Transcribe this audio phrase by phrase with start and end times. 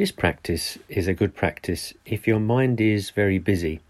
[0.00, 3.80] This practice is a good practice if your mind is very busy,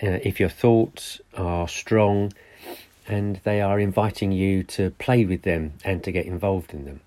[0.00, 2.32] uh, if your thoughts are strong
[3.08, 7.00] and they are inviting you to play with them and to get involved in them.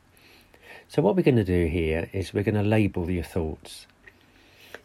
[0.90, 3.88] So, what we're going to do here is we're going to label your thoughts.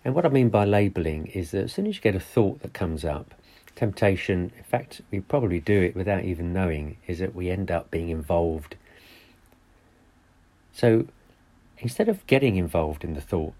[0.04, 2.62] And what I mean by labeling is that as soon as you get a thought
[2.62, 3.34] that comes up,
[3.74, 7.90] temptation, in fact, we probably do it without even knowing, is that we end up
[7.90, 8.76] being involved.
[10.72, 11.08] So,
[11.80, 13.54] instead of getting involved in the thought,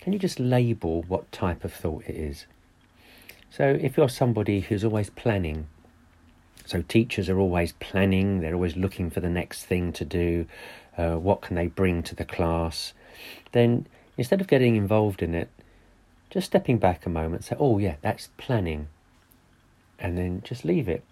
[0.00, 2.46] can you just label what type of thought it is?
[3.50, 5.68] So, if you're somebody who's always planning,
[6.64, 10.46] so teachers are always planning, they're always looking for the next thing to do,
[10.96, 12.94] uh, what can they bring to the class,
[13.52, 15.50] then instead of getting involved in it,
[16.30, 18.88] just stepping back a moment, say, oh, yeah, that's planning,
[19.98, 21.04] and then just leave it.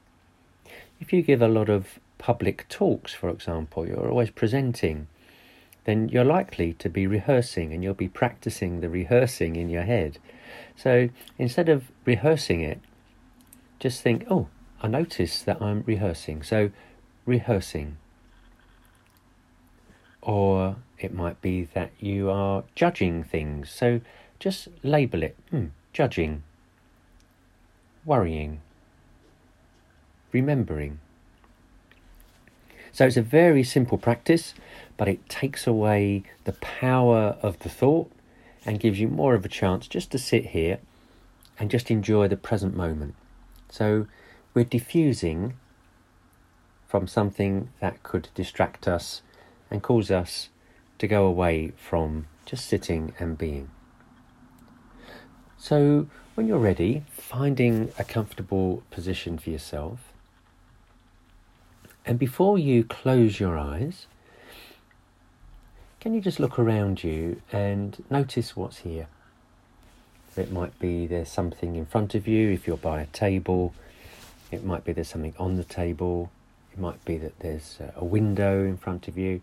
[0.98, 5.08] If you give a lot of public talks, for example, you're always presenting
[5.90, 10.18] then you're likely to be rehearsing and you'll be practicing the rehearsing in your head.
[10.76, 12.80] So instead of rehearsing it,
[13.80, 14.46] just think, oh,
[14.80, 16.44] I notice that I'm rehearsing.
[16.44, 16.70] So
[17.26, 17.96] rehearsing.
[20.22, 23.68] Or it might be that you are judging things.
[23.68, 24.00] So
[24.38, 26.44] just label it hmm, judging,
[28.04, 28.60] worrying,
[30.30, 31.00] remembering.
[32.92, 34.54] So it's a very simple practice,
[35.00, 38.12] but it takes away the power of the thought
[38.66, 40.78] and gives you more of a chance just to sit here
[41.58, 43.14] and just enjoy the present moment.
[43.70, 44.06] So
[44.52, 45.54] we're defusing
[46.86, 49.22] from something that could distract us
[49.70, 50.50] and cause us
[50.98, 53.70] to go away from just sitting and being.
[55.56, 60.12] So, when you're ready, finding a comfortable position for yourself,
[62.04, 64.06] and before you close your eyes,
[66.00, 69.06] can you just look around you and notice what's here?
[70.34, 73.74] It might be there's something in front of you if you're by a table.
[74.50, 76.30] It might be there's something on the table.
[76.72, 79.42] It might be that there's a window in front of you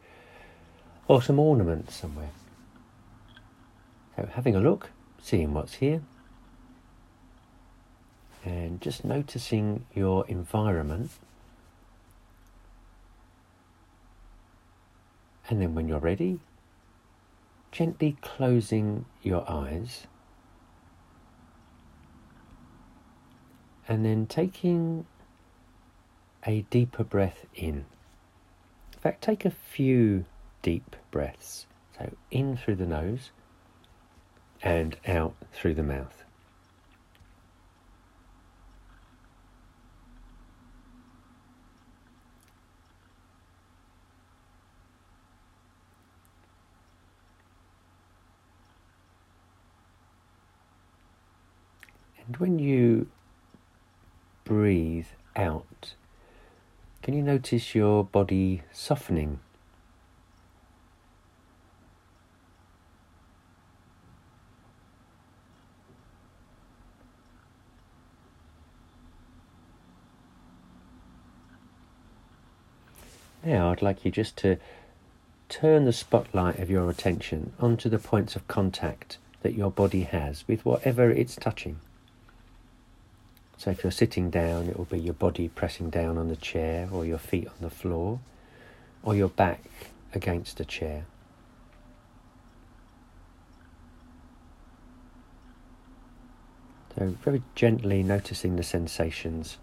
[1.08, 2.32] or some ornaments somewhere.
[4.16, 4.90] So, having a look,
[5.22, 6.02] seeing what's here,
[8.44, 11.12] and just noticing your environment
[15.50, 16.40] And then when you're ready,
[17.72, 20.08] gently closing your eyes
[23.88, 25.06] and then taking
[26.46, 27.86] a deeper breath in.
[28.94, 30.26] In fact, take a few
[30.62, 31.68] deep breaths.
[31.98, 33.32] So in through the nose
[34.62, 36.24] and out through the mouth.
[52.28, 53.08] And when you
[54.44, 55.08] breathe
[55.38, 55.94] out,
[57.02, 59.40] can you notice your body softening?
[73.42, 74.58] Now, I'd like you just to
[75.48, 80.46] turn the spotlight of your attention onto the points of contact that your body has
[80.50, 81.80] with whatever it's touching.
[83.58, 86.88] So if you're sitting down, it will be your body pressing down on the chair,
[86.92, 88.20] or your feet on the floor,
[89.02, 89.64] or your back
[90.14, 91.06] against a chair.
[96.98, 99.58] So, very gently noticing the sensations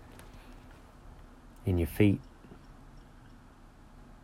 [1.66, 2.21] in your feet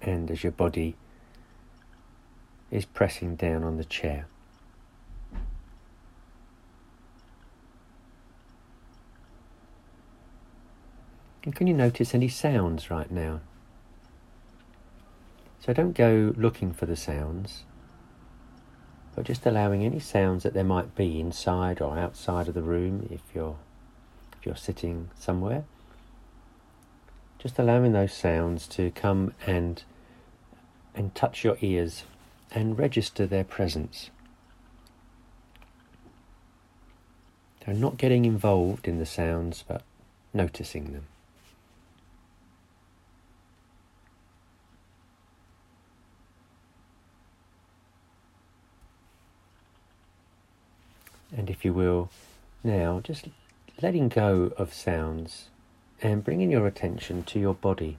[0.02, 0.96] and as your body
[2.70, 4.26] is pressing down on the chair.
[11.42, 13.40] And can you notice any sounds right now?
[15.60, 17.64] So don't go looking for the sounds,
[19.14, 23.08] but just allowing any sounds that there might be inside or outside of the room
[23.10, 23.56] if you're
[24.38, 25.64] if you're sitting somewhere.
[27.38, 29.82] Just allowing those sounds to come and
[30.94, 32.04] and touch your ears
[32.50, 34.10] and register their presence.
[37.64, 39.82] So not getting involved in the sounds but
[40.32, 41.06] noticing them.
[51.36, 52.08] And if you will,
[52.64, 53.28] now just
[53.82, 55.50] letting go of sounds
[56.00, 57.98] and bringing your attention to your body.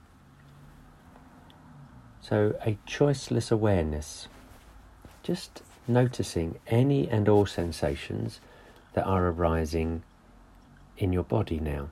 [2.21, 4.27] So, a choiceless awareness,
[5.21, 8.39] just noticing any and all sensations
[8.93, 10.01] that are arising
[10.97, 11.89] in your body now.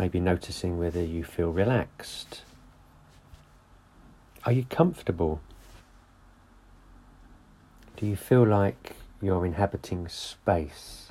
[0.00, 2.42] Maybe noticing whether you feel relaxed.
[4.44, 5.40] Are you comfortable?
[8.04, 11.10] Do you feel like you're inhabiting space?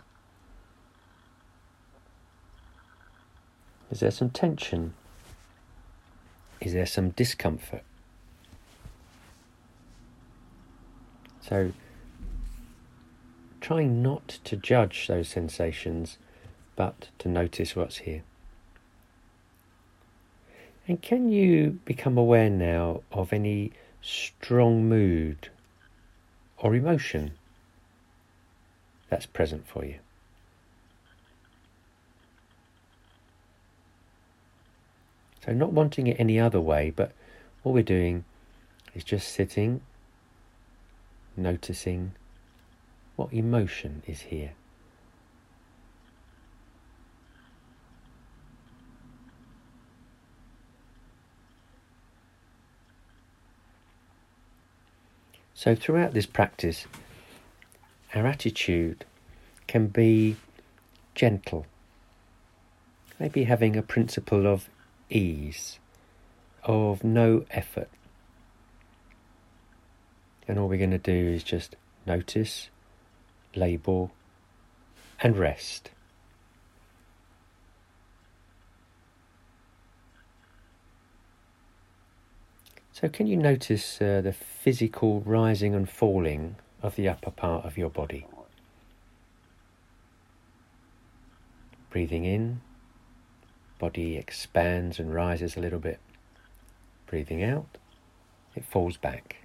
[3.89, 4.93] Is there some tension?
[6.61, 7.81] Is there some discomfort?
[11.41, 11.71] So,
[13.59, 16.19] trying not to judge those sensations,
[16.75, 18.21] but to notice what's here.
[20.87, 25.49] And can you become aware now of any strong mood
[26.63, 27.33] or emotion
[29.09, 29.95] that's present for you?
[35.45, 37.11] So, not wanting it any other way, but
[37.61, 38.23] what we're doing
[38.95, 39.81] is just sitting,
[41.35, 42.13] noticing
[43.17, 44.53] what emotion is here.
[55.63, 56.87] So, throughout this practice,
[58.13, 59.05] our attitude
[59.65, 60.35] can be
[61.15, 61.67] gentle,
[63.17, 64.67] maybe having a principle of
[65.09, 65.79] ease,
[66.65, 67.87] of no effort.
[70.49, 72.67] And all we're going to do is just notice,
[73.55, 74.11] label,
[75.21, 75.91] and rest.
[83.03, 87.77] So, can you notice uh, the physical rising and falling of the upper part of
[87.77, 88.25] your body?
[91.89, 92.61] Breathing in,
[93.77, 95.99] body expands and rises a little bit.
[97.05, 97.77] Breathing out,
[98.55, 99.35] it falls back.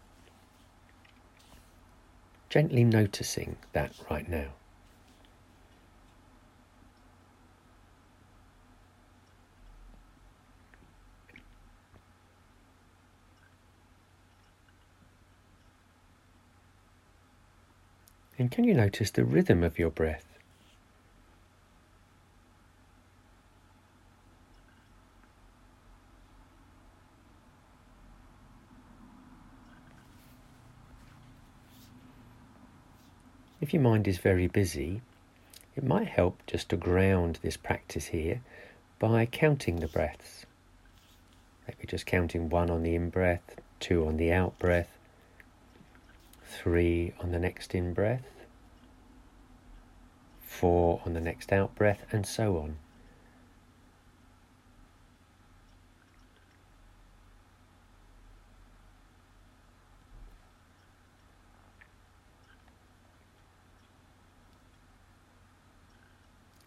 [2.51, 4.51] Gently noticing that right now.
[18.49, 20.25] And can you notice the rhythm of your breath?
[33.61, 35.03] If your mind is very busy,
[35.77, 38.41] it might help just to ground this practice here
[38.99, 40.47] by counting the breaths.
[41.67, 44.89] Maybe just counting one on the in breath, two on the out breath,
[46.47, 48.25] three on the next in breath,
[50.49, 52.79] four on the next out breath, and so on.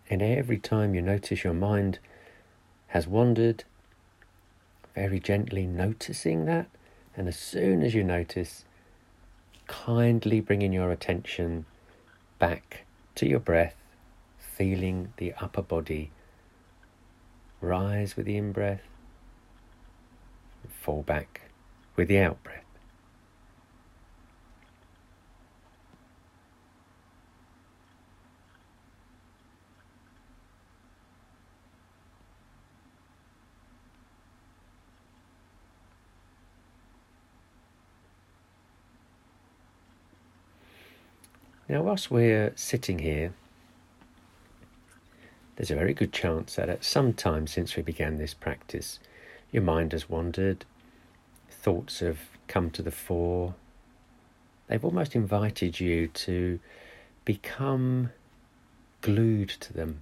[0.10, 2.00] And every time you notice your mind
[2.88, 3.64] has wandered,
[4.94, 6.68] very gently noticing that,
[7.16, 8.66] and as soon as you notice,
[9.68, 11.66] kindly bringing your attention
[12.40, 12.86] back
[13.16, 13.76] to your breath,
[14.38, 16.12] feeling the upper body
[17.60, 18.82] rise with the in breath,
[20.68, 21.42] fall back
[21.96, 22.71] with the out breath.
[41.72, 43.32] Now, whilst we're sitting here,
[45.56, 49.00] there's a very good chance that at some time since we began this practice,
[49.54, 50.66] your mind has wandered,
[51.50, 53.56] thoughts have come to the fore.
[54.68, 56.60] They've almost invited you to
[57.24, 58.12] become
[59.00, 60.02] glued to them.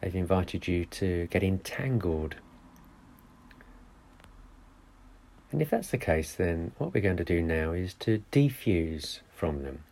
[0.00, 2.36] They've invited you to get entangled
[5.56, 9.20] And if that's the case, then what we're going to do now is to defuse
[9.34, 9.84] from them.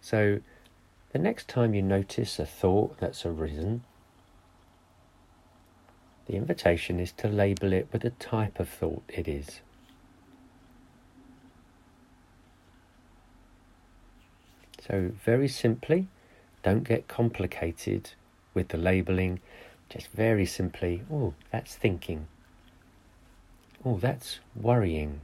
[0.00, 0.40] So
[1.12, 3.84] the next time you notice a thought that's arisen,
[6.24, 9.60] the invitation is to label it with the type of thought it is.
[14.88, 16.08] So, very simply,
[16.62, 18.12] don't get complicated
[18.54, 19.40] with the labeling.
[19.90, 22.28] Just very simply, oh, that's thinking.
[23.84, 25.20] Oh, that's worrying.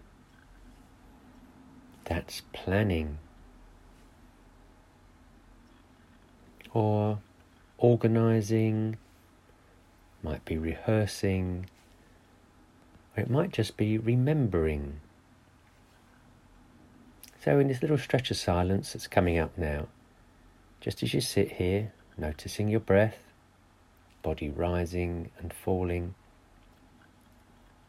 [2.04, 3.18] That's planning.
[6.72, 7.18] Or
[7.78, 8.96] organizing,
[10.22, 11.66] might be rehearsing,
[13.16, 15.00] or it might just be remembering.
[17.42, 19.86] So, in this little stretch of silence that's coming up now,
[20.80, 23.18] just as you sit here, noticing your breath,
[24.22, 26.14] body rising and falling,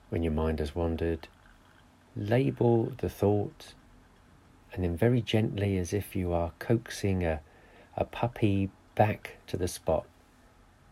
[0.10, 1.28] when your mind has wandered,
[2.16, 3.74] label the thought
[4.74, 7.40] and then very gently, as if you are coaxing a,
[7.96, 10.06] a puppy back to the spot,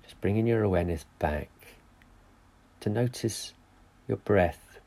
[0.04, 1.50] just bringing your awareness back
[2.80, 3.54] to notice
[4.08, 4.80] your breath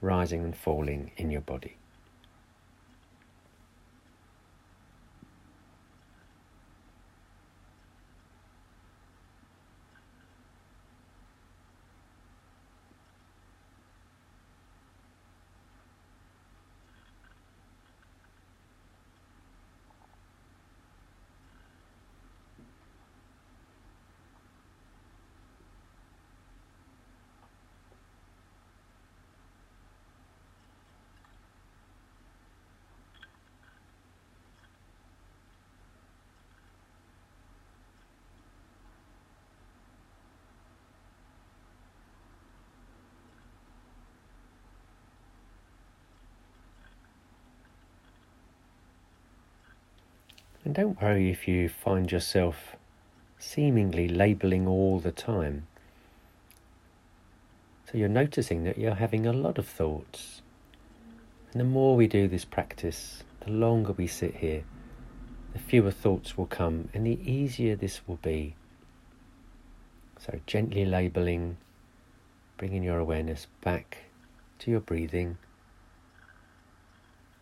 [0.00, 1.76] rising and falling in your body.
[50.66, 52.74] And don't worry if you find yourself
[53.38, 55.68] seemingly labeling all the time.
[57.84, 60.42] So you're noticing that you're having a lot of thoughts.
[61.52, 64.64] And the more we do this practice, the longer we sit here,
[65.52, 68.56] the fewer thoughts will come and the easier this will be.
[70.18, 71.58] So gently labeling,
[72.56, 73.98] bringing your awareness back
[74.58, 75.38] to your breathing,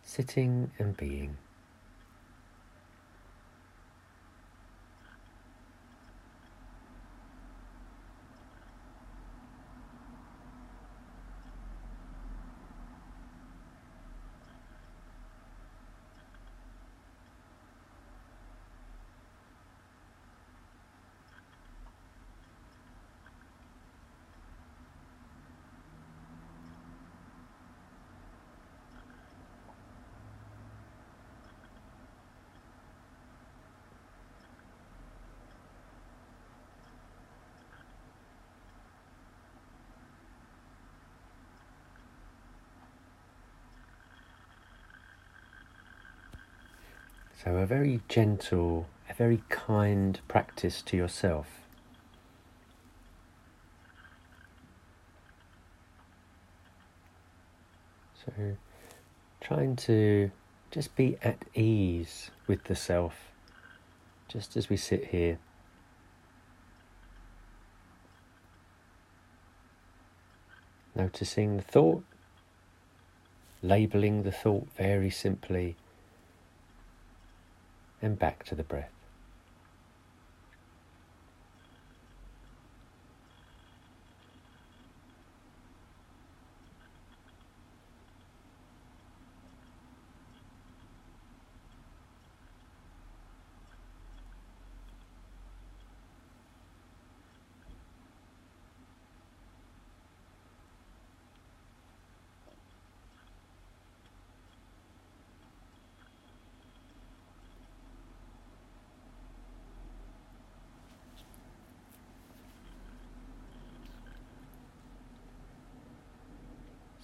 [0.03, 1.39] sitting and being.
[47.43, 51.47] So, a very gentle, a very kind practice to yourself.
[58.25, 58.57] So,
[59.41, 60.31] trying to
[60.71, 63.33] just be at ease with the self,
[64.29, 65.39] just as we sit here.
[70.95, 72.05] Noticing the thought,
[73.61, 75.77] labeling the thought very simply
[78.05, 79.04] and back to the breath.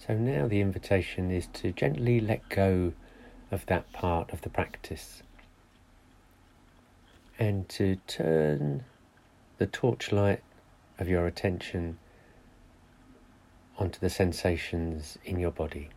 [0.07, 2.93] So now the invitation is to gently let go
[3.51, 5.21] of that part of the practice
[7.37, 8.83] and to turn
[9.59, 10.41] the torchlight
[10.97, 11.99] of your attention
[13.77, 15.89] onto the sensations in your body.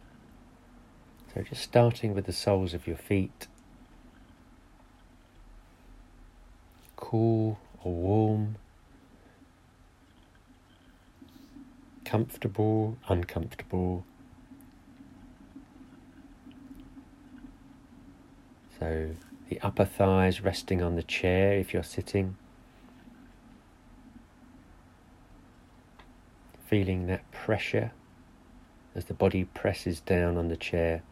[1.33, 3.47] So just starting with the soles of your feet,
[6.97, 8.57] cool or warm,
[12.05, 14.05] comfortable, uncomfortable.
[18.79, 19.11] So
[19.49, 22.37] the upper thighs resting on the chair if you're sitting.
[26.67, 27.93] Feeling that pressure
[28.95, 31.03] as the body presses down on the chair,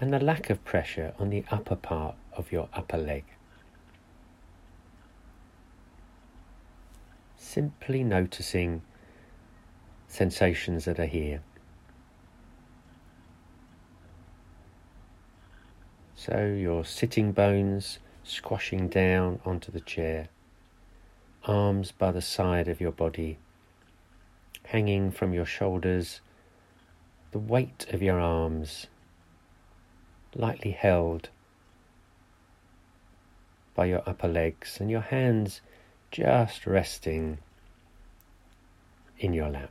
[0.00, 3.24] and the lack of pressure on the upper part of your upper leg.
[7.36, 8.82] Simply noticing
[10.10, 11.40] sensations that are here.
[16.16, 20.28] So your sitting bones squashing down onto the chair,
[21.44, 23.38] arms by the side of your body,
[24.64, 26.20] hanging from your shoulders
[27.30, 28.88] the weight of your arms
[30.34, 31.30] lightly held
[33.74, 35.60] by your upper legs and your hands
[36.10, 37.38] just resting
[39.18, 39.70] in your lap.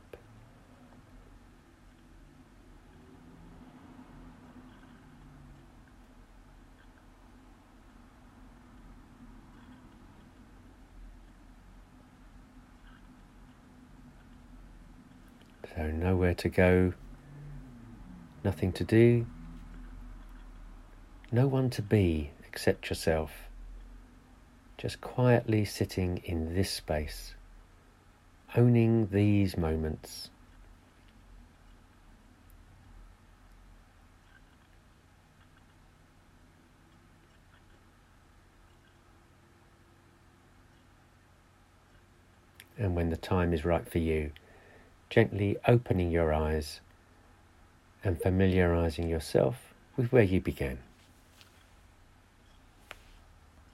[15.76, 16.94] So, nowhere to go,
[18.42, 19.26] nothing to do,
[21.30, 23.30] no one to be except yourself.
[24.78, 27.34] Just quietly sitting in this space,
[28.56, 30.30] owning these moments.
[42.78, 44.32] And when the time is right for you,
[45.10, 46.80] gently opening your eyes
[48.02, 50.78] and familiarizing yourself with where you began.